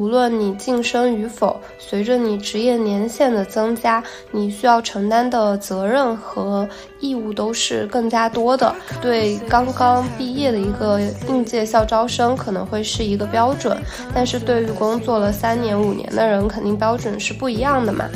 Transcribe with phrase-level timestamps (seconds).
[0.00, 6.66] 无论你晋升与否，随着你职业年限的增加，你需要承担的责任和
[7.00, 8.74] 义务都是更加多的。
[9.02, 13.76] 对刚刚毕业的一个应届校招生可能会是一个标准，
[14.14, 18.06] 但是对于工作了三年、五年的人，肯定标准是不一样的嘛。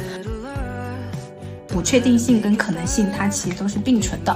[1.68, 4.34] 不确定性跟可能性，它其实都是并存的。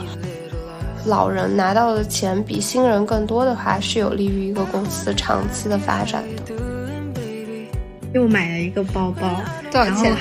[1.07, 6.38] 老人拿到的钱比新人更多的话，是有利于一个公司长期的发展的。
[8.15, 10.15] 又买了一个包包，多少钱？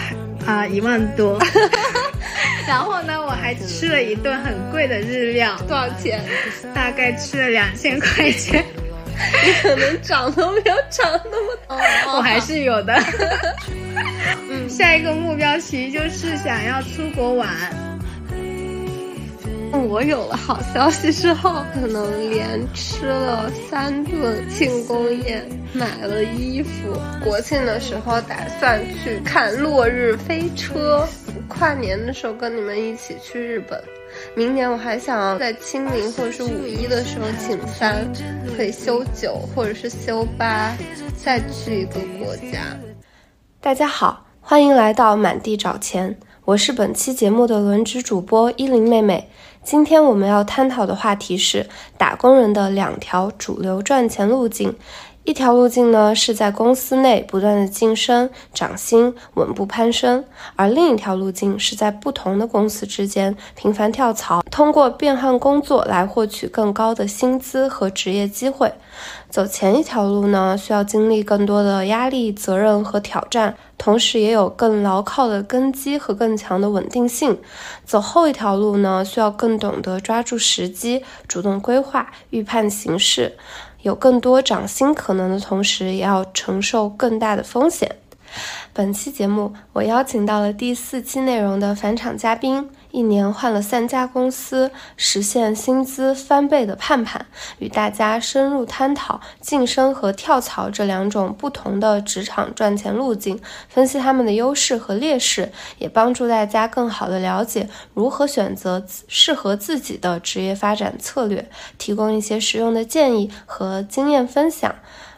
[0.45, 1.39] 啊，一万多。
[2.67, 6.21] 然后呢，我还吃了一顿很贵的日料，多少钱？
[6.73, 8.63] 大概吃了两千块钱。
[9.43, 11.77] 你可能长都没有长那么多，
[12.17, 12.93] 我还是有的。
[14.49, 17.49] 嗯，下一个目标其实就是想要出国玩。
[19.77, 26.93] 我有了好消息之后，可能连吃了三顿庆功宴，买了衣服。
[27.23, 31.07] 国庆的时候打算去看落日飞车，
[31.47, 33.81] 跨年的时候跟你们一起去日本。
[34.35, 38.05] 明年我还想在清明或者是五一的时候请三，
[38.55, 40.75] 可以休九或者是休八，
[41.23, 42.75] 再去一个国家。
[43.59, 46.17] 大家好，欢迎来到满地找钱，
[46.47, 49.29] 我是本期节目的轮值主播依林妹妹。
[49.65, 51.67] 今天我们要探讨的话题是
[51.97, 54.73] 打工人的两条主流赚钱路径。
[55.27, 60.23] 一条路径呢是在公司内不断的晋升、涨薪、稳步攀升，
[60.55, 68.73] 而另一条路径是在不同的公司之间频繁跳槽，通过变换工作来获取更高的薪资和职业机会。
[69.29, 77.37] 走前一条路呢，需要经历更多的压力、责任和挑战，同时也有更牢靠的根基和更强的稳定性。
[77.83, 83.35] 走后一条路呢，需要更懂得抓住时机，主动规划、预判形势。
[83.81, 87.95] 有更多涨薪可能的同时，也要承受更大的风险。
[88.73, 92.69] 本期节目，我邀请到了第四期内容的返场嘉宾。
[92.97, 97.27] 一年换了三家公司，实现薪资翻倍的盼盼，
[97.59, 103.39] 与大家深入探讨晋升和跳槽这两种不同的职场赚钱路径，
[103.69, 114.73] 分析他们的优势和劣势，也帮助大家更好的了解如何选择适合自己的职业发展策略，提供一些实用的建议和经验分享。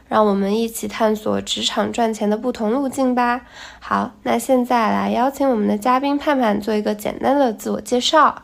[0.10, 3.42] 让我们一起探索职场赚钱的不同路径吧。
[3.80, 8.42] 好，那现在来邀请我们的嘉宾盼盼做一个简单的自我介绍。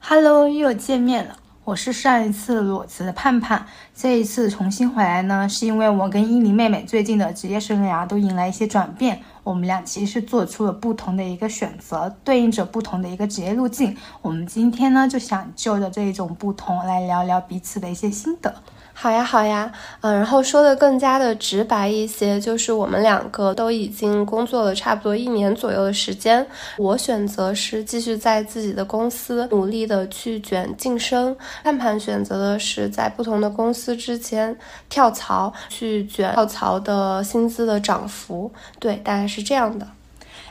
[0.00, 3.64] Hello，又见面了，我是上一次裸辞的盼盼，
[3.94, 13.96] 这一次重新回来呢，是因为我跟依林妹妹最近的职业生涯都迎来一些转变，我们俩其实是做出了不同的一个选择，对应着不同的一个职业路径。
[14.22, 18.52] 我们今天呢，就想就着这一种不同来聊聊彼此的一些心得。
[18.94, 19.72] 好呀，好呀，
[20.02, 26.46] 嗯，然后说的更加的直白一些，就是我们两个都已经工作了差不多一年左右的时间。
[26.78, 34.56] 我选择是继续在自己的公司努力的去卷晋升，盼盼选择的是在不同的公司之间
[34.88, 38.52] 跳槽，去卷跳槽的薪资的涨幅。
[38.78, 39.86] 对，大概是这样的。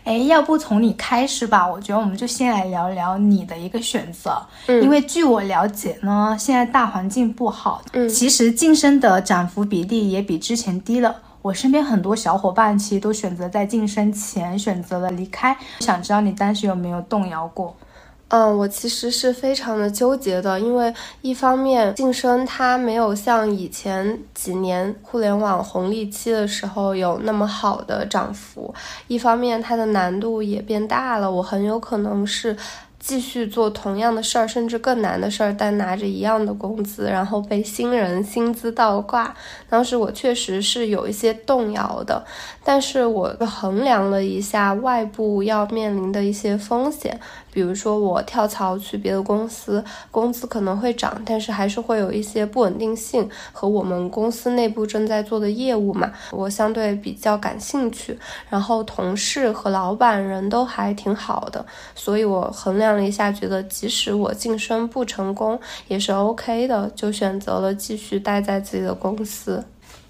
[0.03, 1.67] 哎，要不从你开始吧？
[1.67, 4.41] 我觉得我们就先来聊聊你的一个选择。
[4.67, 11.15] 嗯，因为据我了解呢，现在大环境不好，嗯，其实晋升的涨幅比例也比之前低了。
[11.43, 15.57] 我身边很多小伙伴其实都选择在晋升前选择了离开。
[15.79, 17.75] 想知道你当时有没有动摇过？
[18.31, 28.73] 嗯，我其实是非常的纠结的，因为一方面晋升它没有像以前几年互联网红利期的时候有那么好的涨幅，
[29.07, 32.55] 一方面它的难度也变大了，我很有可能是。
[33.03, 39.35] 继续做同样的事儿，甚至更难的事儿，但拿着一样的工资，然后被新人薪资倒挂。
[39.67, 42.23] 当时我确实是有一些动摇的，
[42.63, 47.19] 但是我衡量了一下外部要面临的一些风险，
[47.51, 58.15] 比如说我跳槽去别的公司，工资可能会涨，但是还是会有一些不稳定性和我们公司内部正在做的业务嘛，我相对比较感兴趣。
[58.47, 61.65] 然后同事和老板人都还挺好的，
[61.95, 62.91] 所以我衡量。
[62.91, 69.63] 了一下，觉得即使我晋升不成功也是 OK 的，就选择了继续待在自己的公司。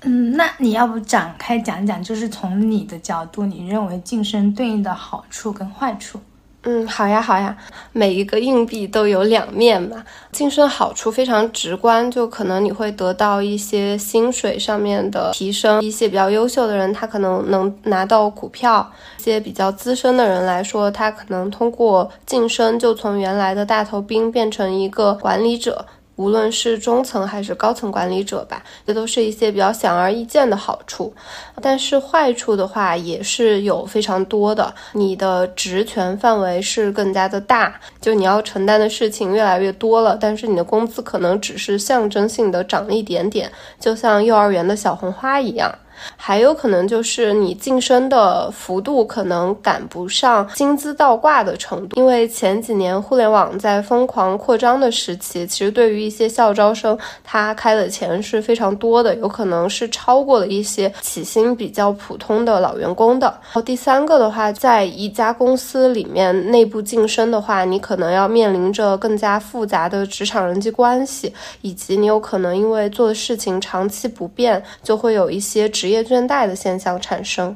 [0.03, 6.19] 嗯，那你要不展开讲讲，就是从你的角度，你认为晋升对应的好处跟坏处？
[6.63, 7.57] 嗯，好呀，好呀，
[7.91, 10.03] 每一个硬币都有两面嘛。
[10.31, 15.81] 晋升好处非常直观，就可能你会得到一些薪水上面的提升。
[15.81, 18.79] 一些比较优秀的人，他可能能拿到股票；
[19.19, 25.85] 一些比较资深的人来说，他可能通过晋升就从原来的大头兵变成一个管理者。
[26.21, 31.11] 无论是中层还是高层管理者吧，这都是一些比较显而易见的好处。
[31.59, 45.73] 但是坏处的话也是有非常多的，你的职权范围是更加的大，就你要承担的事情越来越多了，但是你的工资可能只是象征性的涨了一点点，就像幼儿园的小红花一样。
[46.15, 63.27] 还有可能就是你晋升的幅度可能赶不上薪资倒挂的程度，因为前几年互联网在疯狂扩张的时期，其实对于一些校招生，他开的钱是非常多的，有可能是超过了一些起薪比较普通的老员工的。
[63.27, 77.55] 然后第三个的话，在一家公司里面内部晋升的话，你可能要面临着更加复杂的职场人际关系，以及你有可能因为做的事情长期不变，就会有一些职业业倦怠的现象产生。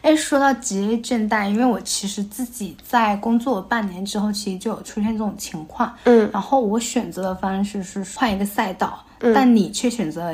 [0.00, 5.92] 哎，说到职业倦怠，因为我其实自己在工作半年之后，其实就有出现这种情况。
[6.04, 10.32] 嗯，然后我选择的方式是换一个赛道，嗯但你却选择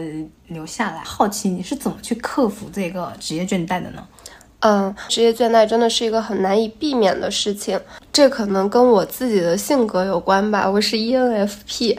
[0.49, 1.01] 留下来。
[1.03, 4.07] 好奇你是怎么去克服这个职业倦怠的呢？
[4.61, 7.81] 嗯，职业倦怠真的是一个很难以避免的事情，
[8.13, 10.71] 这可能跟我自己的性格有关吧。
[10.71, 11.99] 我是 ENFP。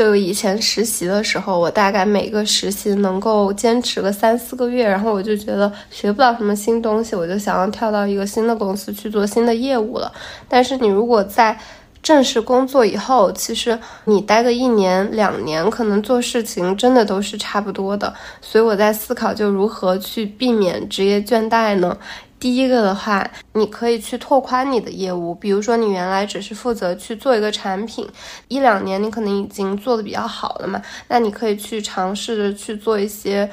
[0.00, 10.10] 就以前实习的时候，我大概每个实习能够坚持个三四个月，然后我就觉得学不到什么新东西，我就想要跳到一个新的公司去做新的业务了。
[10.48, 11.60] 但是你如果在
[12.02, 18.14] 正式工作以后，其实你待个一年两年，可能做事情真的都是差不多的。
[18.40, 21.94] 所以我在思考，就如何去避免职业倦怠呢？
[22.40, 28.08] 第一个的话，你可以去拓宽你的业务，比如说你原来只是负责去做一个产品，
[28.48, 33.48] 一两年你可能已经做的比较好了嘛，那你可以去尝试着去做一些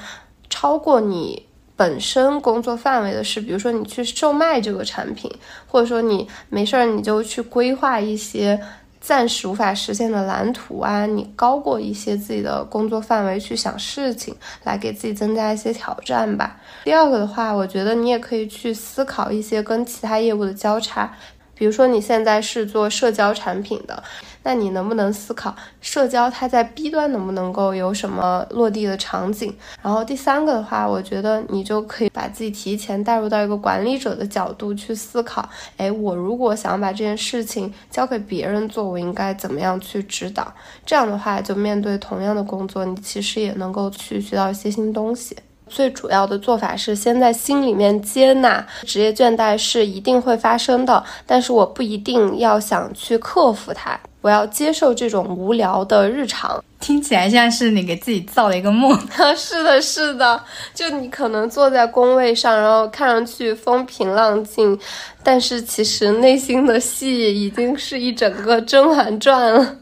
[0.50, 1.46] 超过你
[1.76, 5.30] 本身工作范围的事，比如说你去售卖这个产品，
[5.68, 8.58] 或者说你没事儿你就去规划一些。
[9.00, 16.58] 暂时无法实现的蓝图啊，你高过一些自己的工作范围去想事情，来给自己增加一些挑战吧。
[16.84, 21.14] 第二个的话，我觉得你也可以去思考一些跟其他业务的交叉。
[21.58, 24.02] 比如说你现在是做社交产品的，
[24.44, 29.54] 那你能不能思考社交它在 B 端能不能够有什么落地的场景？
[29.82, 40.54] 然后第三个的话，我觉得你就可以把自己提前带入到一个管理者的角度去思考，哎，我如果想把这件事情交给别人做，我应该怎么样去指导？
[40.86, 45.36] 这样的话，就面对同样的工作，你其实也能够去学到一些新东西。
[45.70, 56.64] 最主要的做法是先在心里面接纳职业倦怠是一定会发生的，但是我不一定要想去克服它，我要接受这种无聊的日常。
[56.80, 58.96] 听起来像是你给自己造了一个梦。
[59.36, 60.40] 是的，是的，
[60.76, 64.78] 就你可能坐在工位上，然后看上去风平浪静，
[65.24, 69.76] 但是其实内心的戏已经是一整个《甄嬛传》了。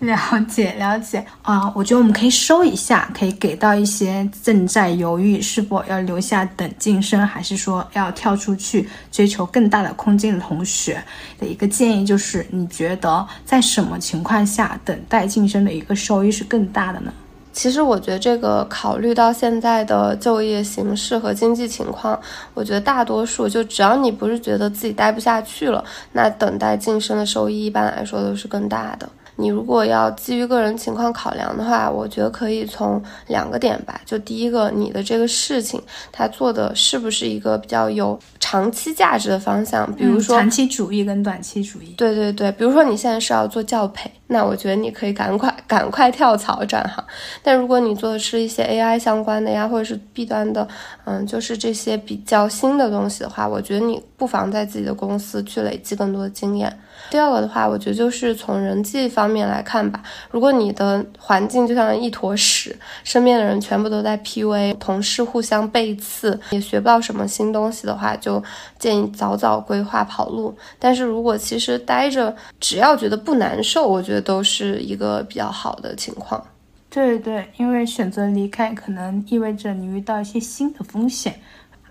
[0.06, 0.16] 了
[0.48, 11.04] 解了解啊，我觉得我们可以收一下，可以给到一些正在犹豫是否要留下等晋升，还是说要跳出去追求更大的空间的同学
[11.38, 17.12] 的一个建议，就是你觉得在什么情况下等待晋升的一个收益是更大的呢？
[17.52, 22.18] 其实我觉得这个考虑到现在的就业形势和经济情况，
[22.54, 29.06] 我觉得大多数就只要你不是觉得自己待不下去了，那等待晋升的收益一般来说都是更大的。
[29.40, 33.98] 你如果要基于个人情况考量的话，我觉得可以从两个点吧。
[34.04, 35.82] 就第一个，你的这个事情，
[36.12, 39.90] 它做的是不是一个比较有长期价值的方向？
[39.94, 41.94] 比如说长期主义跟短期主义。
[41.96, 47.02] 对对对，比如说你现在是要做教培，那我觉得你可以赶快赶快跳槽转行。
[47.42, 50.68] 但如果你做的是一些 AI 相关的呀，或者是 B 端的，
[51.04, 56.78] 嗯，就是这些比较新的东西的话，我觉得你不妨在自己的公司去累积更多的经验。
[57.10, 60.00] 第二个的话，我觉得就是从人际方面来看吧。
[60.30, 68.40] 如果你的环境就像一坨屎，身边的人全部都在 PUA，同事互相背刺，也学不到什么新东西的话，就
[68.78, 70.56] 建议早早规划跑路。
[70.78, 76.40] 但是如果其实待着，只要觉得不难受，我觉得都是一个比较好的情况。
[76.88, 81.40] 对对，因为选择离开，可能意味着你遇到一些新的风险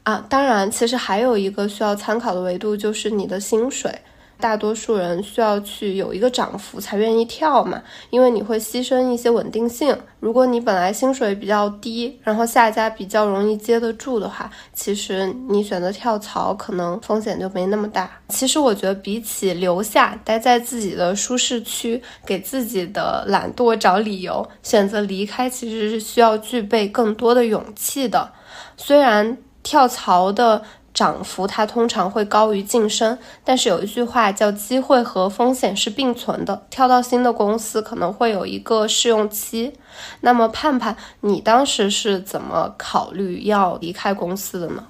[0.04, 0.26] 啊。
[0.30, 3.94] 当然，其实还有一个需要参考的维度，就是你的薪水。
[4.40, 9.96] 大多数人需要去有一个涨幅才愿意跳嘛，因为你会牺牲一些稳定性。
[10.22, 18.10] 如果你本来薪水比较低，然后下家比较容易接得住的话，其实你选择跳槽可能风险就没那么大。
[18.30, 28.32] 其实我觉得比起留下待在自己的舒适区，给自己的懒惰找理由，选择离开其实是需要具备更多的勇气的。
[28.78, 30.64] 虽然跳槽的。
[30.94, 39.74] 涨幅它通常会高于晋升，但是有一句话叫机会和风险是并存的，跳到新的公司可能会有一个试用期。
[40.22, 44.86] 那么盼盼，你当时是怎么考虑要离开公司的呢？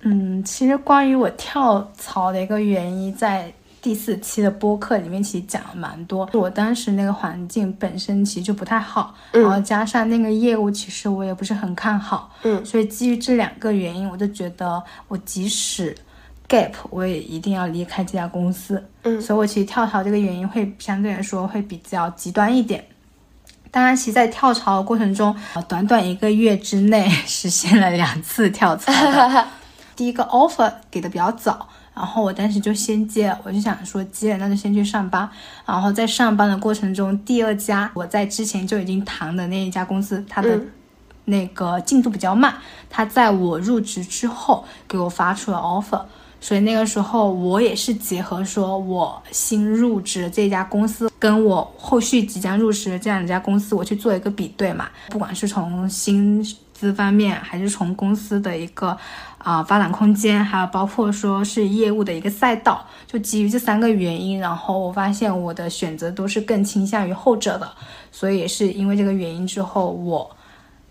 [0.00, 3.52] 嗯，其实关于我跳槽的一个原因，在。
[3.86, 15.94] 第四期的播客里面其实讲了蛮多，我当时那个环境本身其实就不太好，然后加上那个业务其实我也不是很看好，嗯，所以基于这两个原因，我就觉得我即使
[16.48, 22.84] gap 我也一定要离开这家公司，嗯，所以我其实跳槽这个原因会相对来说会比较极端一点。
[23.70, 25.32] 当然，其实在跳槽的过程中，
[25.68, 28.92] 短短一个月之内实现了两次跳槽，
[29.94, 31.68] 第一个 offer 给的比较早。
[31.96, 35.26] 然后我当时就先接，我就想说接了那就先去上班。
[35.64, 40.60] 然后在上班的过程中，第二家我在之前就已经谈的那一家公司，它的
[41.24, 42.54] 那个进度比较慢，
[42.90, 46.00] 他在我入职之后给我发出了 offer，
[46.38, 56.46] 所以那个时候我也是结合说我新入职这家公司跟我后续即将入职的这两家公司，我去做一个比对嘛，不管是从薪
[56.76, 58.96] 资方面还是从公司的一个。
[59.38, 67.70] 啊，发展空间，还有包括说是业务的一个赛道，就基于这三个原因，然后我发现我的选择都是更倾向于后者的，
[68.10, 70.28] 所以也是因为这个原因之后，我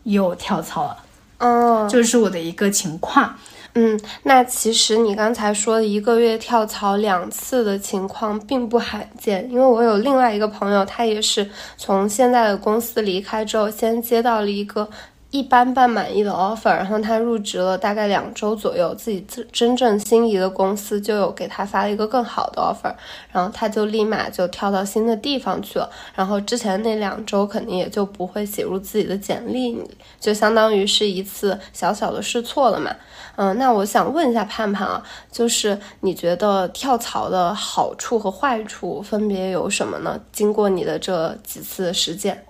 [0.04, 0.98] 又跳槽了。
[1.39, 3.36] 哦，就是我的一个情况。
[3.74, 14.89] 嗯，那其实你刚才说的一个月跳槽两次的情况并不罕见，因为我有另外一个朋友，他也是从现在的公司离开之后，先接到了一个。
[15.36, 22.96] 一般般满意的 offer，然后他入职了大概两周左右，自己真真正心仪的公司就有给他发了一个更好的 offer，
[23.34, 25.89] 然后他就立马就跳到新的地方去了。
[26.15, 29.77] 然后之前那两周肯定也就不会写入自己的简历，
[30.22, 32.96] 就相当于是一次小小的试错了嘛。
[33.36, 40.18] 嗯，那我想问一下盼盼啊，就是你觉得跳槽的好处和坏处分别有什么呢？
[40.32, 42.46] 经过你的这几次实践。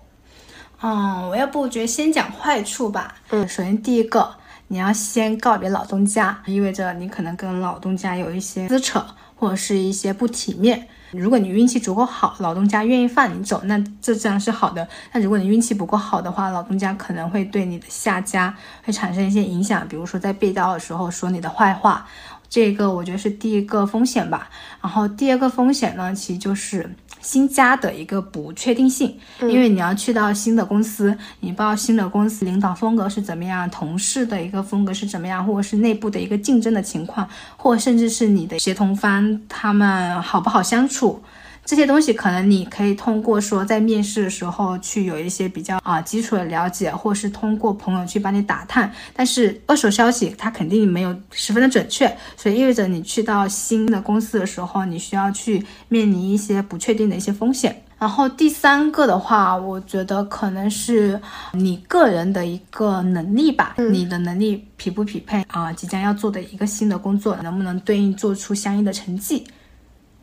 [0.81, 3.15] 嗯，我要不觉得先讲坏处吧。
[3.29, 4.35] 嗯，首先第一个，
[4.67, 9.03] 你要先告别老东家，意味着你可能跟老东家有一些撕扯，
[9.35, 10.87] 或者是一些不体面。
[11.11, 14.85] 如果你运气足够好，老东家愿意放你走，那这自然是好的。
[15.13, 18.53] 那如果你运气不够好的话，老东家可能会对你的下家
[18.83, 22.05] 会产生一些影响，比如说在被刀的时候说你的坏话，
[22.49, 24.49] 这个我觉得是第一个风险吧。
[24.81, 26.93] 然后第二个风险呢，其实就是。
[27.25, 37.27] 新家的一个不确定性，因为你要去到新的公司，你不知道新的公司领导风格是怎么样，同事的一个风格是怎么样，或者是内部的一个竞争的情况，
[37.57, 41.19] 或甚至是你的协同方他们好不好相处。
[41.65, 57.81] 这些东西可能你可以通过说在面试的时候去有一些比较啊基础的了解，或是通过朋友去帮你打探，但是二手消息它肯定没有十分的准确，所以意味着你去到新的公司的时候，你需要去面临一些不确定的一些风险。
[57.97, 61.19] 然后第三个的话，我觉得可能是
[61.53, 65.73] 你个人的一个能力吧，你的能力匹不匹配啊？
[65.73, 69.43] 即将要做的一个新的工作，能不能对应做出相应的成绩？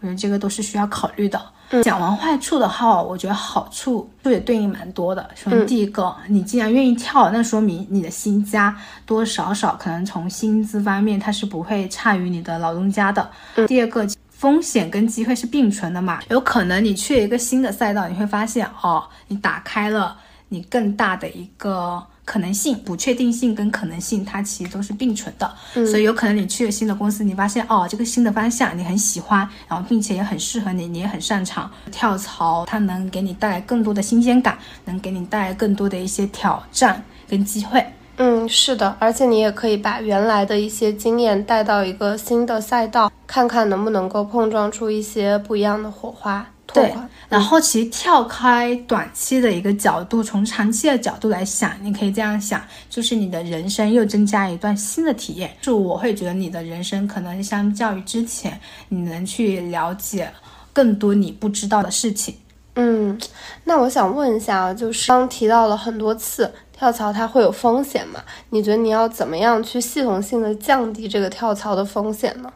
[0.03, 1.41] 我觉得这个都是需要考虑的。
[1.83, 5.27] 讲完坏处的话，我觉得好处就也对应蛮多的。
[5.35, 13.31] 首先，第一个，你既然愿意跳，那说明你的新家多少少可能从薪资方面它是不会差于你的老东家的。
[13.67, 20.19] 第二个，风险跟机会是并存的嘛，有可能你去一个新的赛道，你会发现哦，你打开了
[20.49, 22.05] 你更大的一个。
[22.25, 25.53] 可能性、不确定性跟可能性，它其实都是并存的。
[25.75, 31.71] 嗯，所以有可能你去了新的公司，你发现哦，这个新的方向你很喜欢，然后并且也很适合你，你也很擅长。
[31.91, 37.85] 跳槽它能给你带来更多的新鲜感，能给你带来更多的一些挑战跟机会。
[38.19, 46.47] 嗯，是的，而且你也可以把原来的一些经验带到一个新的赛道，看看能不能够碰撞出一些不一样的火花。
[46.73, 46.95] 对，
[47.29, 55.55] 然后其实跳开短期的一个角度，从长期的角度来想，你可以这样想，就是你的人生又增加一段新的体验。
[55.61, 60.33] 就我会觉得你的人生可能相较于之前，你能去了解
[60.73, 62.35] 更多你不知道的事情。
[62.75, 63.19] 嗯，
[63.65, 68.21] 那我想问一下，就是刚提到了很多次跳槽它会有风险嘛？
[68.49, 72.51] 你觉得你要怎么样去系统性的降低这个跳槽的风险呢？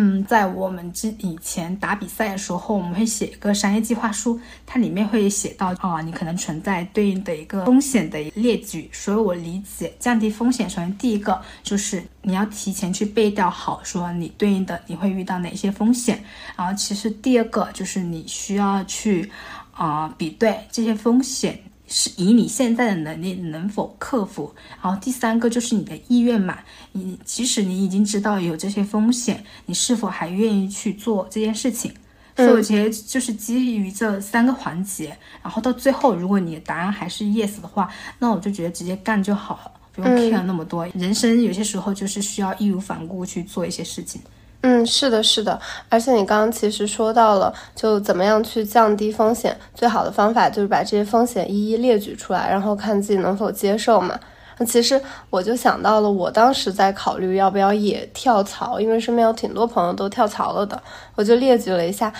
[0.00, 8.88] 嗯，在我们之以前打比赛的时候，我们会写一个商业计划书，它里面会写到啊，你可能存在对应的一个风险的列举。
[8.92, 16.22] 所以我理解降低风险，首先第一个就是你要提前去背调好，说你对应的你会遇到哪些风险。
[16.54, 19.28] 然后其实第二个就是你需要去
[19.72, 26.58] 啊比对这些风险是以你现在的能力能否克服，然后第三个就是你的意愿嘛，
[26.92, 31.92] 你即使你已经知道有这些风险，你是否还愿意去做这件事情？
[32.36, 37.90] 所以我觉得就是基于这三个环节，然后到最后，如果你的答案还是 yes 的话，
[38.20, 40.86] 那我就觉得直接干就好了，不用 care 那么多。
[40.94, 44.20] 人生有些时候就是需要义无反顾去做一些事情。
[44.62, 54.18] 嗯，是的，是的，而且你刚刚其实说到了，就怎么样去降低风险，最好的方法就是把这些风险一一列举出来，然后看自己能否接受嘛。
[54.58, 55.00] 那其实
[55.30, 60.82] 我就想到了，我当时在考虑要不要也跳槽，因为身边有挺多朋友都跳槽了的，
[61.14, 62.12] 我就列举了一下，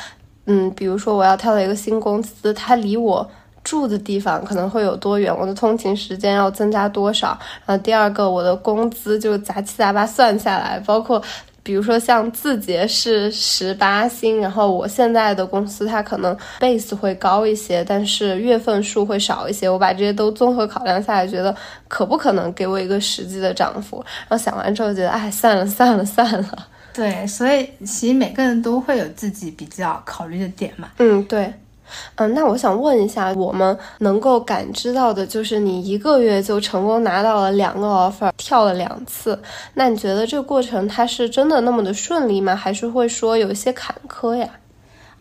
[0.47, 3.28] 嗯，比如说我要跳到一个新公司，它离我。
[3.64, 7.38] 住的地方可能会有多远，我的通勤时间要增加多少？
[7.66, 11.21] 然后第二个，我的工资就杂七杂八算下来，包括。
[11.68, 19.68] 比如说像字节是十八薪，然后我现在的公司它可能 base 会高一些，但是月份数会少一些。
[19.68, 21.54] 我把这些都综合考量下来，觉得
[21.87, 24.02] 可不可能给我一个实际的涨幅？
[24.26, 26.66] 然后想完之后觉得，哎，算了算了算了。
[26.94, 30.88] 对，所以其实每个人都会有自己比较考虑的点嘛。
[30.96, 31.52] 嗯，对。
[32.16, 39.38] 嗯，那我想问一下，我们能够感知到的就是你一个月就成功拿到了两个 offer，跳了两次。
[39.75, 42.54] 那你觉得这个过程它是真的那么的顺利吗？
[42.54, 44.49] 还是会说有一些坎坷呀？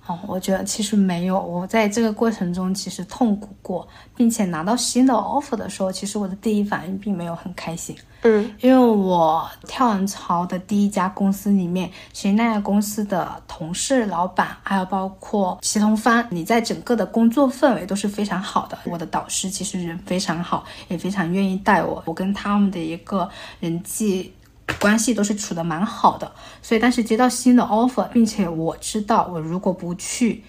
[0.08, 1.38] 哦，我觉得其实没有。
[1.38, 3.86] 我在这个过程中其实痛苦过，
[4.16, 7.94] 并且拿到新的 offer 的时候，其实我的第一反应并没有很开心。
[8.22, 18.80] 嗯，因为我跳完槽的第一家公司里面，其实那家公司的同事、老板，还有包括齐同帆，你在整个的工作氛围都是非常好的。
[18.86, 22.02] 我的导师其实人非常好，也非常愿意带我。
[22.06, 24.34] 我跟他们的一个人际。
[24.80, 26.32] 关系都是处的蛮好的，
[26.62, 30.44] 所以当时接到新的 offer，并且我知道我如果不去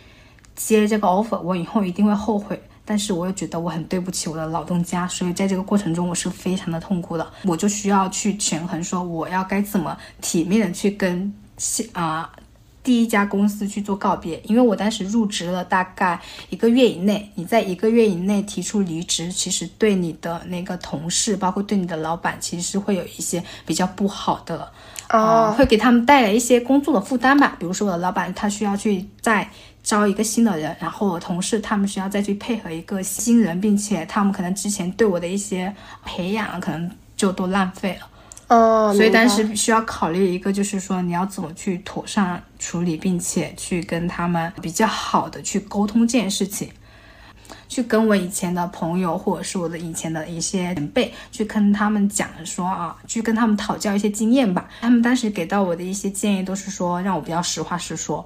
[0.54, 2.60] 接这个 offer，我以后一定会后悔。
[2.84, 7.32] 但是我又觉得我很对不起我的老东家，所以在这个过程中我是非常的痛苦的。
[7.44, 11.32] 我就需要去权衡，说我要该怎么体面的去跟
[11.92, 12.30] 啊。
[12.88, 16.18] 第一家公司去做告别，因为我当时入职了大概
[16.48, 24.72] 一个月以内，你在一个月以内提出离职，其实对你的那个同事，包括对你的老板，其实是会有一些比较不好的，
[25.08, 27.54] 啊，会给他们带来一些工作的负担吧。
[27.58, 29.46] 比如说我的老板他需要去再
[29.82, 38.08] 招一个新的人，然后我同事他们需要再去配合一个新人，并且他们可能之前对我的一些培养可能就都浪费了。
[38.48, 46.70] 哦，所以当时需要考虑一个，就是说你要怎么去妥善处理，并且去跟他们比较好的去沟通这件事情，
[47.68, 54.66] 去跟我以前的朋友或者是我的以前的一些前辈去跟他们讲说啊，去跟他们讨教一些经验吧。
[54.80, 58.24] 他们当时给到我的一些建议都是说让我不要实话实说，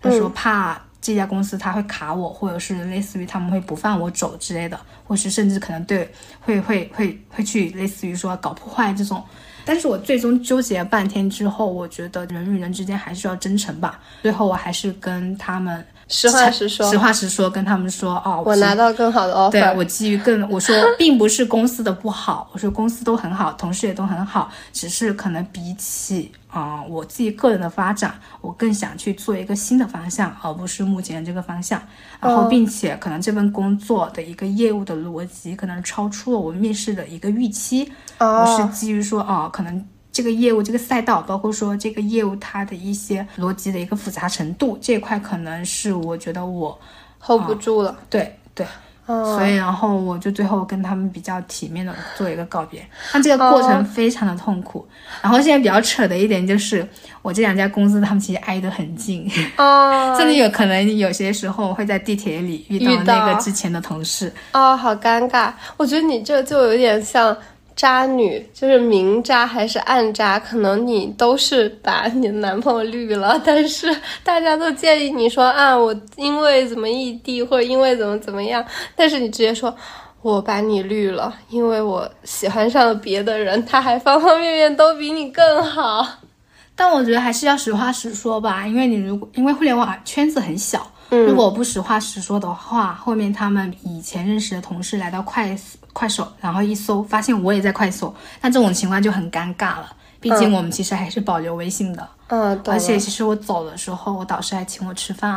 [0.00, 9.22] 他说怕这家公司他会卡我，或者是类似于他们会不放我走之类的，或是甚至可能对会会会会去类似于说搞破坏这种。
[9.66, 14.00] 但是我最终纠结了半天之后，我觉得人与人之间还是要真诚吧。
[14.22, 19.50] 最后我还是跟他们实话实说，实话实说，跟他们说哦，我拿到更好的 offer。
[19.50, 26.30] 对我基于更，我说并不是公司的不好，我说公司都很好，同事也都很好，只是可能比起。
[26.54, 31.82] 啊，我自己个人的发展，我更想去做一个新的方向，而不是目前这个方向。
[32.20, 37.90] 然后，并且可能这份工作的一个业务的逻辑，可能超出了我面试的一个预期。
[38.20, 46.78] 我是基于说，哦，可能这个业务这个赛道，包括说这个业务它的一些逻辑的一个复杂程度，这块可能是我觉得我
[47.20, 47.94] hold 不住了。
[48.08, 48.64] 对对。
[49.06, 54.88] 所以，然后我就最后跟他们比较体面的做一个告别，但这个过程非常的痛苦。
[55.20, 56.88] 然后现在比较扯的一点就是，
[57.20, 65.52] 我这两家公司他们其实挨得很近，哦， 甚至有可能有些时候会在地铁里遇到那个之前的同事，哦，好尴尬。
[65.76, 67.36] 我觉得你这就有点像。
[67.76, 79.74] 渣女就是明渣还是暗渣，可能你都是把你的男朋友绿了，但是大家都建议你说啊，我因为怎么异地或者因为怎么怎么样，但是你直接说，
[80.22, 86.06] 我把你绿了，因为我喜欢上了别的人，他还方方面面都比你更好。
[86.76, 95.56] 但我觉得还是要实话实说吧，因为你如果因为互联网圈子很小，如果不实话实说的话，后面他们以前认识的同事来到快。
[95.94, 99.90] 快手，然后一搜发现我也在快手，那这种情况就很尴尬了。
[100.20, 102.08] 毕竟我们其实还是保留微信的。
[102.28, 105.34] 嗯，而且其实我走的时候，我导师还请我吃饭。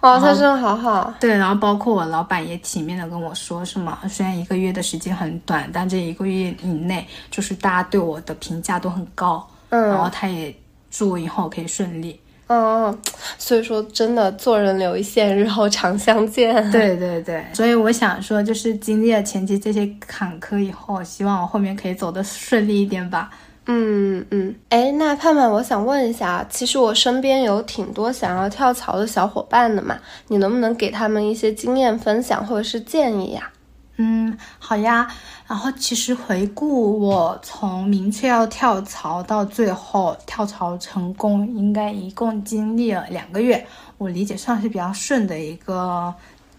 [0.00, 1.12] 哦，他真的好好。
[1.18, 3.98] 对，然后包括我老板也体面的跟我说，是吗？
[4.10, 9.48] 虽然一个月的时间很短，但这一个月以内，就是大家对我的评价都很高。
[9.70, 10.54] 嗯，然后他也
[10.90, 12.20] 祝我以后可以顺利。
[12.48, 12.96] 嗯，
[13.38, 16.54] 所以说，真的做人留一线，日后常相见。
[16.70, 23.30] 对对对，所以我想说，就是经历了前期这些坎坷以后，希望我后面可以走得顺利一点吧。
[23.68, 33.50] 嗯嗯，哎，那盼盼，我想问一下，其实我身边有挺多想要跳槽的小伙伴的嘛，你能不能给他们一些经验分享或者是建议呀？
[33.96, 35.08] 嗯，好呀。
[35.46, 43.66] 然后其实回顾我从明确要跳槽到最后跳槽成功，应该一共经历了两个月，
[43.98, 46.14] 我理解算是比较顺的一个。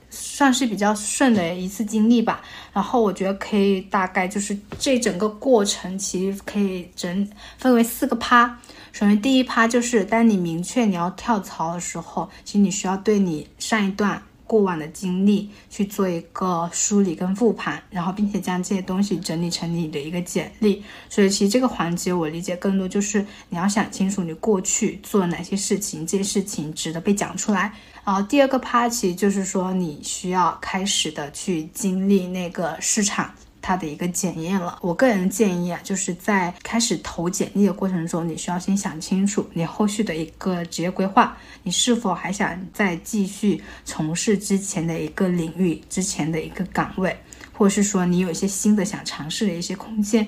[0.09, 8.57] 算是比较顺的一次经历吧，然后我觉得可以大概就是这整个过程其实可以整分为四个趴。
[8.93, 20.81] 首先第一趴就是当你明确你要跳槽的时候，其实你需要对你上一段过往的经历去做一个梳理跟复盘，然后并且将这些东西整理成你的一个简历。
[21.09, 27.73] 所以其实这个环节我理解更多就是你要想清楚你过去做了哪些事情，这些事情值得被讲出来。
[28.05, 33.29] 然后第二个 part 其实就是说，你需要开始的去经历那个市场
[33.67, 34.79] 它的一个检验了。
[34.81, 47.13] 我个人建议啊，就是在开始投简历的过程中，你需要先想清楚你后续的一个职业规划，你是否还想再继续从事之前的一个领域、之前的一个岗位，
[47.51, 50.25] 或者是说你有一些新的想尝试的一些空间。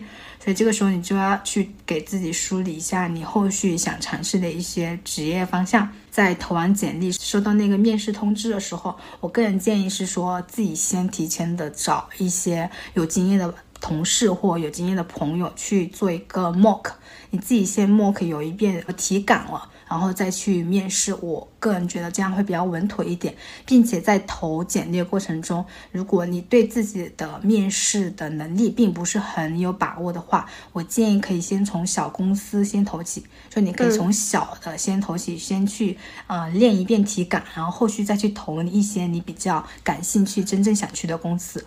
[0.49, 5.87] 所以这个时候你就要去给自己梳理一下你后续想尝试的一些职业方向。
[6.09, 16.93] 在投完简历、收到那个面试通知的时候，我个人建议是说自己先提前的找一些有经验的同事或有经验的朋友去做一个 mock，
[17.29, 19.69] 你自己先 mock 有一遍体感了。
[19.89, 35.97] 然后再去面试，我个人觉得这样会比较稳妥一点，并且在投简历过程中，如果你对自己的面试的能力并不是很有把握的话，我建议可以先从小公司先投起，就你可以从小的先投起，先去
[36.27, 41.65] 啊练一遍体感，然后后续再去投一些你比较感兴趣、真正想去的公司。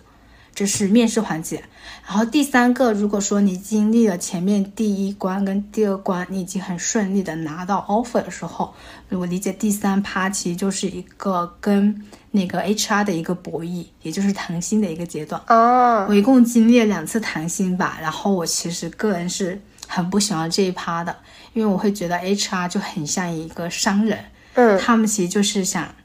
[0.55, 1.63] 这是面试环节，
[2.05, 8.73] 然后第三个，如果说你经历了前面第一关跟第二关，你已经很顺利的拿到 offer 的时候，
[9.09, 15.41] 我理解第三趴其实就是一个跟那个 HR 的一个博弈，也就是谈薪的一个阶段。
[15.47, 21.15] 哦，我一共经历了两次谈薪吧，然后我其实个人是很不喜欢这一趴的，
[21.53, 25.95] 因为我会觉得 HR 就很像一个商人，嗯，他们其实就是想。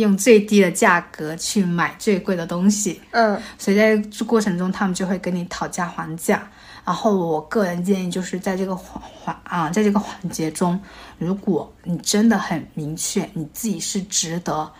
[0.00, 6.50] 用最低的价格去买最贵的东西，嗯，所以在这过程中，他们就会跟你讨价还价。
[6.84, 10.80] 然后我个人建议，就是在这个环环啊，在这个环节中，
[11.18, 14.72] 如果你真的很明确你自己是值得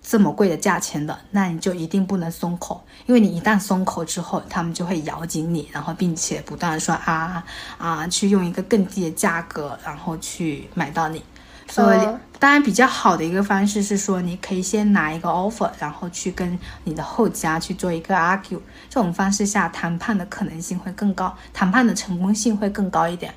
[0.00, 7.44] 这么贵的价钱的，那你就一定不能松口，因为你一旦松口之后，他们就会咬紧你，然后并且不断的说啊
[7.76, 11.22] 啊，去用一个更低的价格，然后去买到你。
[11.70, 11.98] 所以，
[12.38, 23.32] 当然比较好的一个方式是说，你可以先拿一个 offer，然后去跟你的后家去做一个 argue，这种方式下谈判的可能性会更高，谈判的成功性会更高一点。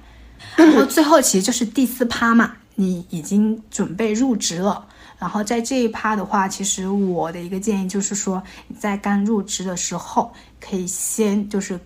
[0.55, 4.87] 然后最后其实就是第四趴嘛，你已经准备入职了，
[5.19, 11.79] 然后在这一趴的话，其实我的一个建议就是说，你在刚入职的时候，可以先就是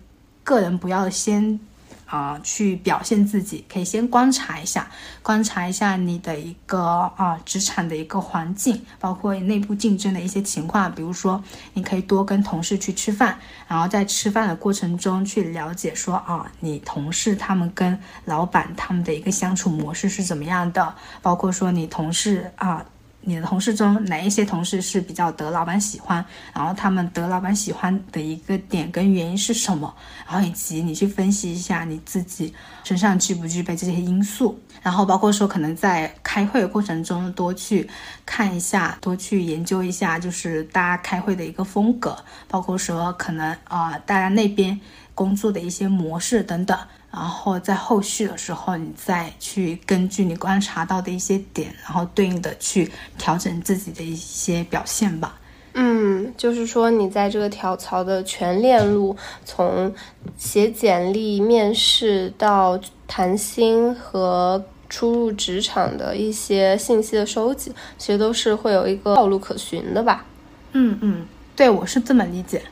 [0.44, 1.58] 个人不要先。
[2.06, 4.88] 啊，去表现自己，可以先观察一下，
[5.22, 6.80] 观察一下你的一个
[7.16, 10.90] 啊职场的一个环境，包括内部竞争的一些情况。
[10.94, 11.42] 比如说，
[11.74, 13.38] 你可以多跟同事去吃饭，
[13.68, 22.84] 然后在吃饭的过程中去了解说啊，你同事他们跟老板他们的一个相处模式是怎么样的，包括说你同事啊。
[23.28, 26.24] 你的同事中哪一些同事是比较得老板喜欢？
[26.54, 29.92] 然后他们得老板喜欢的一个点跟原因是什么？
[30.24, 34.56] 然后以及你去分析一下你自己身上具不具备这些因素？
[34.80, 37.90] 然后包括说可能在开会的过程中多去
[38.24, 44.80] 看一下，多去研究一下，就是大家开会的一个风格，包括说可能啊大家那边
[45.16, 46.78] 工作的一些模式等等。
[47.16, 55.38] 然后在后续的时候，你再去根据你观察到的一些点，然后对应的去调整自己的一些表现吧。
[55.72, 59.94] 嗯，就是说你在这个跳槽的全链路，从
[60.36, 70.26] 写简历、面试到谈薪和初入职场的一些信息的收集，其实都是会有一个道路可循的吧？
[70.72, 71.26] 嗯嗯，
[71.56, 72.62] 对我是这么理解。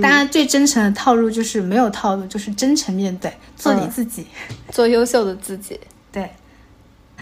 [0.00, 4.26] 当然，最真诚的套路就是没有套路，就是真诚面对，做你自己，
[4.70, 5.78] 做优秀的自己。
[6.12, 6.30] 对。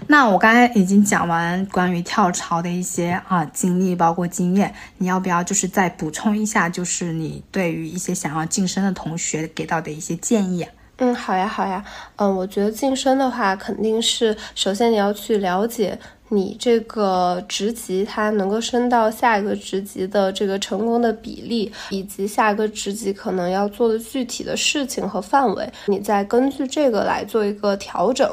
[0.07, 10.67] 那我刚才已经讲完关于跳槽的一些啊经历，包括经验，你要不要就是再补充一下，就是你对于一些想要晋升的同学给到的一些建议？
[10.97, 11.85] 嗯，好呀，好呀。
[12.17, 15.99] 嗯，我觉得晋升的话，肯定是首先你要去了解
[16.31, 28.31] 你这个职级它能够升到下一个职级的这个成功的比例，以及下一个职级可能要做的具体的事情和范围，你再根据这个来做一个调整。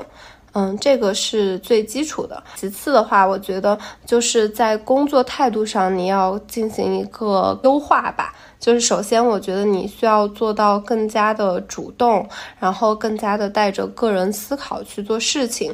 [0.53, 2.41] 嗯，这个是最基础的。
[2.55, 8.33] 其次的话，我觉得就是在工作态度上，你要进行一个优化吧。
[8.60, 12.27] 就是首先，我觉得你需要做到更加的主动，
[12.60, 15.71] 然后更加的带着个人思考去做事情。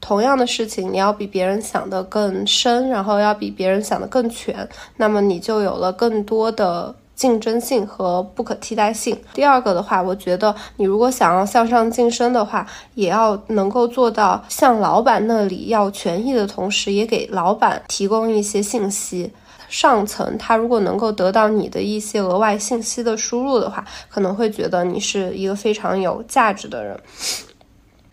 [0.00, 6.94] 同样的事情，你要比别人想的更深，然后要比别人想的更全，那么你就有了更多的。
[7.16, 9.18] 竞争性和不可替代性。
[9.32, 19.32] 第二个的话，我觉得你如果想要向上晋升的话，也要能够做到向老板那里要权益的同时，也给老板提供一些信息。
[19.70, 27.00] 上层他如果能够得到你的一些额外信息的输入的话，可能会觉得你是一个非常有价值的人。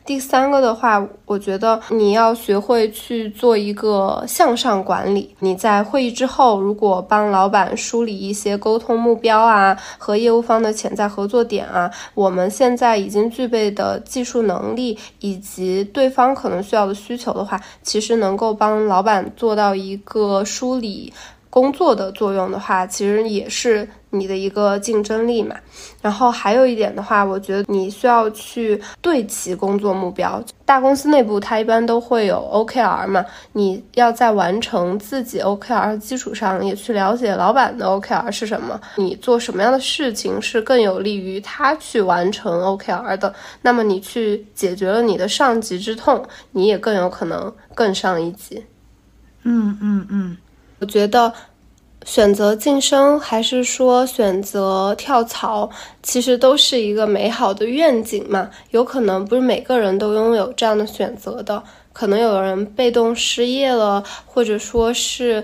[0.05, 5.33] 第三个的话，我觉得你要学会去做一个向上管理。
[5.39, 21.13] 你在会议之后，如果帮老板梳理一些沟通目标啊，和业务方的潜在合作点啊，我们现在已经具备的技术能力，以及对方可能需要的需求的话，其实能够帮老板做到一个梳理。
[21.53, 25.55] 工作的作用的话，其实也是你的一个竞争力嘛。
[26.01, 30.43] 然后还有一点的话，我觉得你需要去对齐工作目标。
[30.65, 38.81] 大公司内部它一般都会有 OKR 嘛，你要在完成自己 OKR 基础上，也去了解老板的 OKR 是什么。
[38.95, 43.31] 你做什么样的事情是更有利于他去完成 OKR 的？
[43.61, 48.65] 那么你去解决了你的上级之痛，你也更有可能更上一级。
[49.43, 50.37] 嗯嗯嗯。
[50.83, 51.31] 我觉得，
[52.05, 55.69] 选择晋升还是说选择跳槽，
[56.01, 58.49] 其实都是一个美好的愿景嘛。
[58.71, 65.41] 有可能不是每个人都拥有这样的选择的，可能有人被动失业了，或者说是。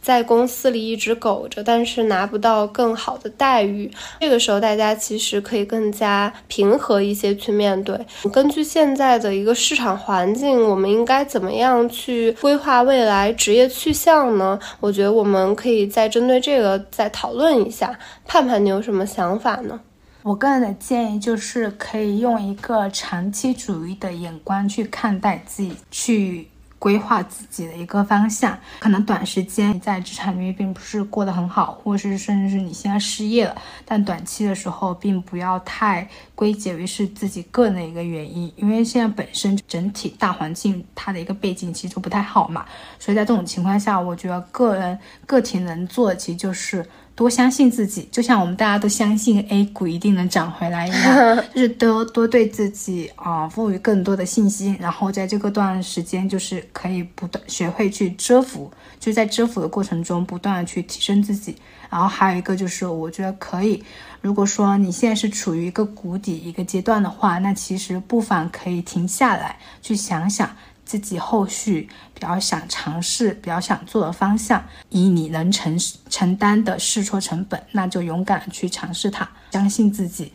[0.00, 3.90] 在公司里一直苟着，但是拿不到更好的待遇。
[4.20, 7.98] 这个时候，大家其实可以更加平和一些去面对。
[8.32, 14.58] 根据现在的一个市场环境，我们应该怎么样去规划未来职业去向呢？
[14.80, 17.98] 我觉得我们可以再针对这个再讨论一下。
[18.26, 19.80] 盼盼，你有什么想法呢？
[20.22, 26.48] 我个人的建议就是可以用一个长期主义的眼光去看待自己，去。
[26.80, 42.64] 规划自己的一个方向，可能短时间你在职场里面并不是过得很好，或是甚至是你现在失业了，但短期的时候并不要太归结为是自己个人的一个原因，因为现在本身整体大环境它的一个背景其实就不太好嘛，
[42.98, 46.84] 所以在这种情况下，我觉得个人个体能做的其实就是。
[47.20, 61.54] 多相信自己，就像我们大家都相信 A 股一定能涨回来一样， 就是多多对自己啊赋予更多的信心，然后在这个段时间就是可以不断学会去蛰伏，就在蛰伏的过程中不断的去提升自己。
[61.90, 63.84] 然后还有一个就是，我觉得可以，
[64.22, 70.50] 如果说你现在是处于一个谷底一个阶段的话，那其实不妨可以停下来去想想。
[70.82, 71.88] 自己后续
[72.20, 75.76] 比较想尝试、比较想做的方向，以你能承
[76.10, 80.30] 承担的试错成本，那就勇敢去尝试它，相信自己，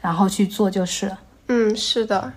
[0.00, 1.18] 然后去做就是了。
[1.48, 2.32] 嗯，是的。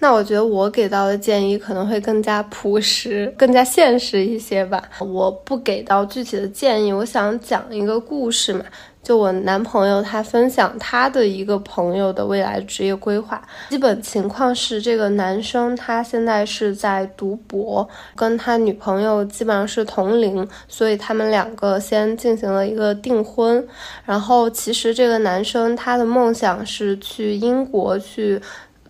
[0.00, 4.82] 那我觉得我给到的建议可能会更加朴实、更加现实一些吧。
[4.98, 8.64] 我不给到具体的建议，我想讲一个故事嘛。
[9.02, 23.66] 就我男朋友他分享他的一个朋友的未来职业规划，基本情况是这个男生他现在是在读博，跟他女朋友基本上是同龄，所以他们两个先进行了一个订婚。
[24.04, 28.40] 然后其实这个男生他的梦想是去英国去。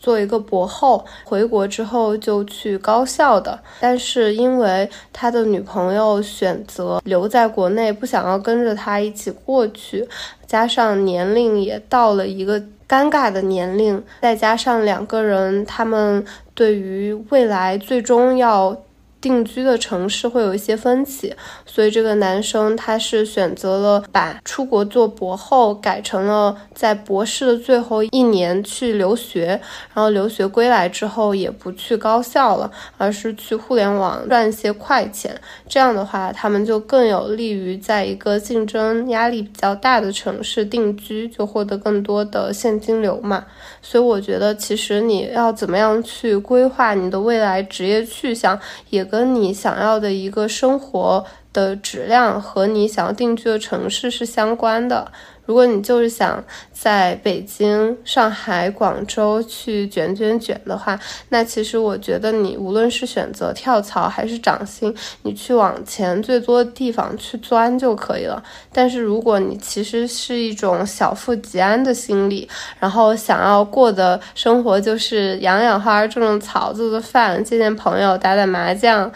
[0.03, 10.07] 做一个博后，回国之后就去高校的，但是因为他的女朋友选择留在国内，不想要跟着他一起过去，
[10.45, 18.77] 加上年龄也到了一个尴尬的年龄，再加上两个人他们对于未来最终要。
[19.23, 21.33] 定居的城市会有一些分歧，
[21.65, 29.61] 所以这个男生他是选择了把出国做博后改成了在博士的最后一年去留学，
[29.95, 35.41] 然后留学归来之后也不去高校了，而是去互联网赚一些快钱。
[35.69, 43.45] 这样的话，他们就更有利于在一个竞争压力比较大的城市定居，就获得更多的现金流嘛。
[43.81, 48.59] 所以我觉得，其实你要怎么样去规划你的未来职业去向，
[48.91, 49.07] 也。
[49.13, 51.23] 跟你想要的一个生活
[51.53, 55.13] 的质量和你想要定居的城市是相关的。
[55.45, 60.99] 如果你就是想在北京、上海、广州去卷卷卷的话，
[61.31, 68.43] 那其实我觉得你无论是选择跳槽还是涨薪，你去往前最多的地方去钻就可以了。
[68.73, 79.11] 但是如果你其实是一种小富即安的心理，然后想要过的生活就是养养花、种种草、做做饭、见见朋友、打打麻将。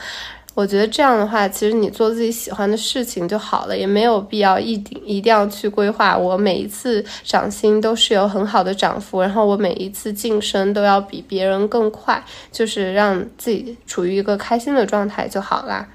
[0.57, 6.16] 我觉得这样的话，其实你做自己喜欢的事情就好了，也没有必要一定一定要去规划。
[6.16, 15.87] 我每一次涨薪都是有很好的涨幅，然后我每一次晋升都要比别人更快，就是让自己处于一个开心的状态就好啦。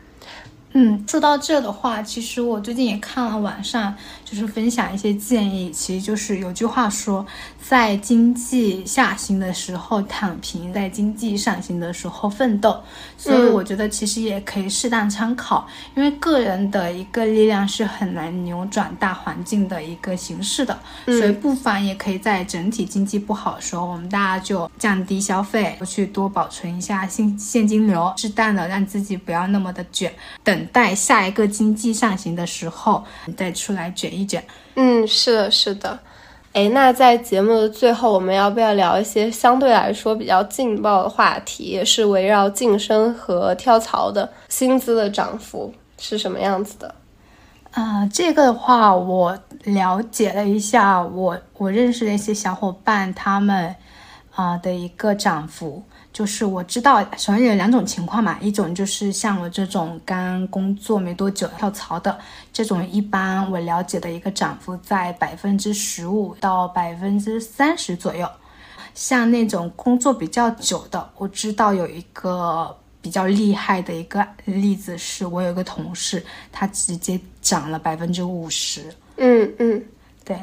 [0.74, 5.70] 嗯，说到这的话，其实我最近也看了网上，就是分享一些建议。
[5.70, 7.26] 其实就是有句话说，
[7.62, 12.82] 在经济下行的时候躺平，在经济上行的时候奋斗。
[13.18, 20.80] 所以我觉得其实也可以适当参考，因为个人的一个力量是很难扭转大环境的一个形式的。
[21.06, 30.10] 所以不妨也可以在整体经济不好的时候，我们大家就降低消费，去多保存一下现现金流，适当的让自己不要那么的卷。
[30.46, 30.61] 等。
[30.62, 34.44] 等待下一个经济上行的时候，你再出来卷一卷。
[34.76, 35.98] 嗯，是的，是的。
[36.54, 41.64] 哎，那在节目的最后，我们要不要聊一些相对来说比较劲爆的话题？
[41.64, 46.94] 也是围绕晋升和跳槽的薪资的涨幅是什么样子的？
[47.72, 53.76] 啊，这个的话，我了解了一下，我我认识的一些小伙伴，他们
[54.36, 55.84] 啊的一个涨幅。
[56.14, 62.20] 就是我知道，首先有两种情况嘛，一种就是像我这种刚工作没多久跳槽的，
[62.52, 68.30] 这种一般我了解的一个涨幅在百分之十五到百分之三十左右。
[68.94, 76.22] 像那种工作比较久的，我知道有一个比较厉害的一个例子，是我有一个同事，
[76.52, 78.94] 他直接涨了百分之五十。
[79.16, 79.82] 嗯嗯，
[80.26, 80.38] 对。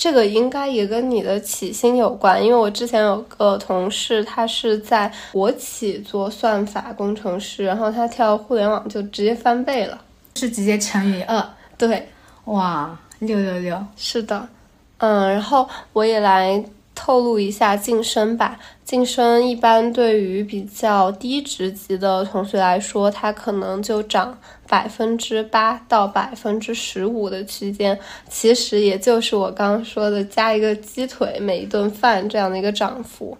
[0.00, 10.00] 这个应该也跟你的起薪有关，因为我之前有个同事，他是在国企做算法工程师，然后他跳互联网就直接翻倍了，
[10.36, 11.46] 是直接乘以二。
[11.76, 12.08] 对，
[12.46, 14.48] 哇，六六六，是的，
[14.96, 16.64] 嗯，然后我也来。
[17.02, 18.58] 透露一下晋升吧。
[18.84, 24.36] 晋升一般对于比较低职级的同学来说，它可能就涨
[24.68, 33.38] 百分之八到百分之十五的区间，其实也就是我刚刚说的加一个鸡腿每一顿饭这样的一个涨幅。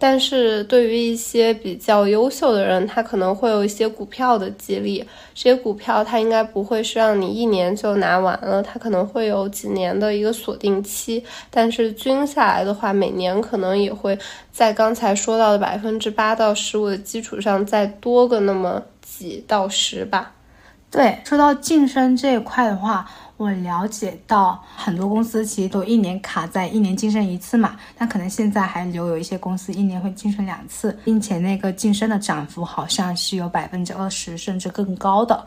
[0.00, 11.24] 但是对于一些比较优秀的人，他可能会有一些股票的激励，这些股票它应该不会是让你一年就拿完了，它可能会有几年的一个锁定期。
[11.50, 14.16] 但是均下来的话，每年可能也会
[14.52, 20.32] 在刚才说到的百分之八到十五的基础上再多个那么几到十吧。
[20.90, 23.10] 对，说到晋升这一块的话。
[23.38, 35.46] 我了解到很多公司其实都一年卡在一年晋升一次嘛，那可能现在还留有一些公司一年会晋升两次，并且那个晋升的涨幅好像是有百分之二十甚至更高的，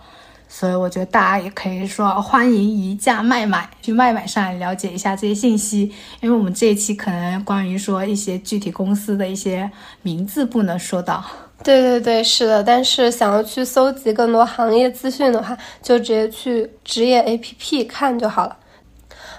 [0.53, 11.23] 所以我觉得大家也可以说欢迎宜价卖买，去卖买上来了解一下这些信息，因为我们这一期可能关于说一些具体公司的一些名字不能说到。
[11.63, 12.61] 对对对，是的。
[12.61, 18.57] 但是想要去搜集更多行业资讯的话，就直接去职业 APP 看就好了。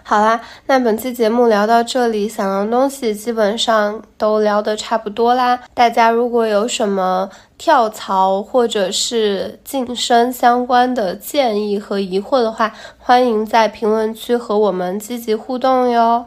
[0.05, 5.59] 好啦，那本期节目聊到这里，想要东西基本上都聊得差不多啦。
[5.75, 16.27] 大家如果有什么跳槽或者是晋升相关的建议和疑惑的话，欢迎在评论区和我们积极互动哟。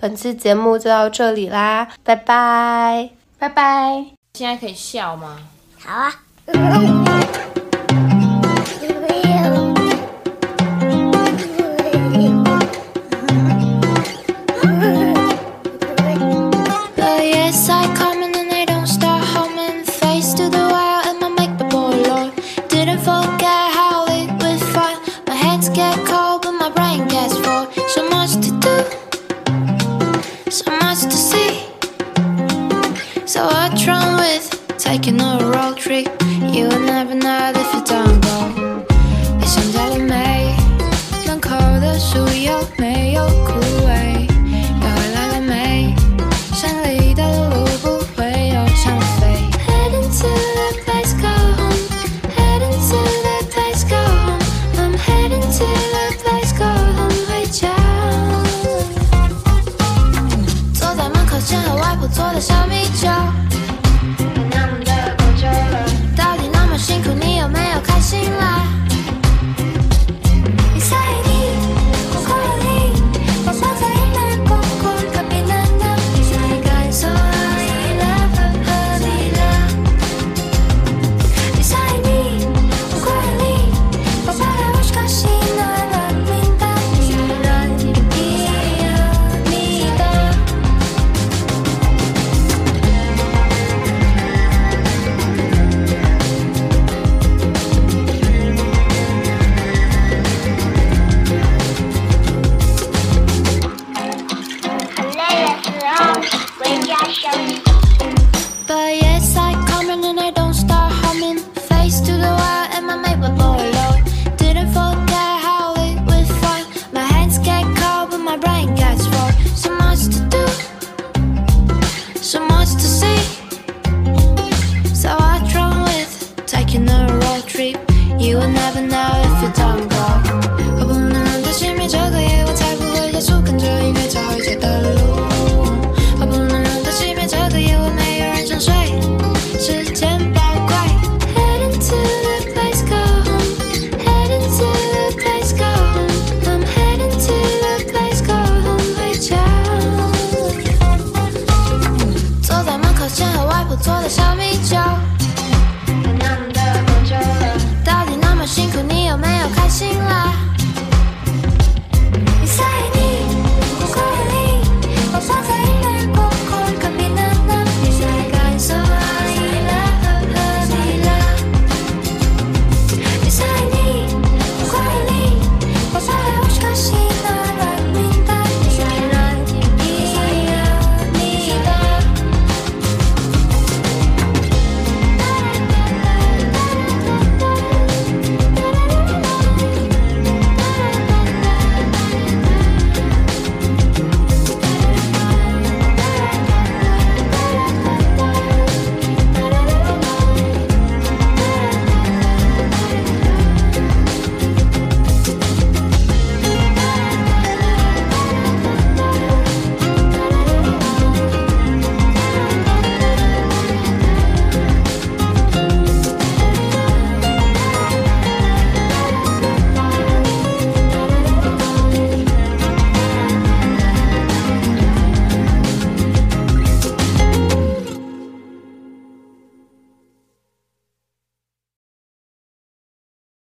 [0.00, 4.04] 本期节目就到这里啦，拜拜，拜拜。
[4.34, 5.36] 现在可以笑吗？
[5.78, 7.57] 好啊。
[25.74, 27.66] get cold, but my brain gets full.
[27.88, 28.76] So much to do,
[30.50, 31.66] so much to see.
[33.26, 34.44] So what's wrong with
[34.78, 36.08] taking a road trip?
[36.54, 37.82] You will never know if you